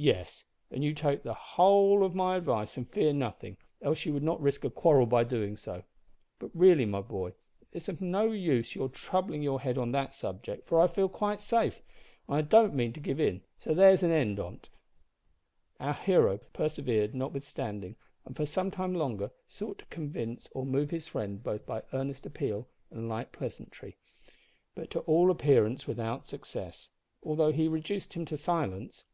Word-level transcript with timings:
"Yes, 0.00 0.44
and 0.70 0.84
you 0.84 0.94
take 0.94 1.24
the 1.24 1.34
whole 1.34 2.04
of 2.04 2.14
my 2.14 2.36
advice, 2.36 2.76
and 2.76 2.88
fear 2.88 3.12
nothing, 3.12 3.56
else 3.82 4.04
you 4.06 4.12
would 4.14 4.22
not 4.22 4.40
risk 4.40 4.62
a 4.64 4.70
quarrel 4.70 5.06
by 5.06 5.24
doing 5.24 5.56
so. 5.56 5.82
But 6.38 6.52
really, 6.54 6.86
my 6.86 7.00
boy, 7.00 7.32
it's 7.72 7.88
of 7.88 8.00
no 8.00 8.30
use 8.30 8.76
your 8.76 8.88
troubling 8.88 9.42
your 9.42 9.60
head 9.60 9.76
on 9.76 9.90
that 9.90 10.14
subject, 10.14 10.68
for 10.68 10.80
I 10.80 10.86
feel 10.86 11.08
quite 11.08 11.40
safe, 11.40 11.82
and 12.28 12.36
I 12.36 12.42
don't 12.42 12.76
mean 12.76 12.92
to 12.92 13.00
give 13.00 13.18
in, 13.18 13.42
so 13.58 13.74
there's 13.74 14.04
an 14.04 14.12
end 14.12 14.38
on't." 14.38 14.68
Our 15.80 15.94
hero 15.94 16.38
persevered 16.52 17.12
notwithstanding, 17.12 17.96
and 18.24 18.36
for 18.36 18.46
some 18.46 18.70
time 18.70 18.94
longer 18.94 19.32
sought 19.48 19.78
to 19.80 19.86
convince 19.86 20.46
or 20.52 20.64
move 20.64 20.90
his 20.92 21.08
friend 21.08 21.42
both 21.42 21.66
by 21.66 21.82
earnest 21.92 22.24
appeal 22.24 22.68
and 22.92 23.08
light 23.08 23.32
pleasantry, 23.32 23.96
but 24.76 24.92
to 24.92 25.00
all 25.00 25.28
appearance 25.28 25.88
without 25.88 26.28
success, 26.28 26.88
although 27.20 27.50
he 27.50 27.66
reduced 27.66 28.12
him 28.14 28.24
to 28.26 28.36
silence. 28.36 29.04